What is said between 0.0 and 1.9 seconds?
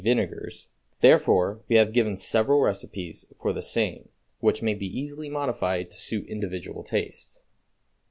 _,vinegars); therefore we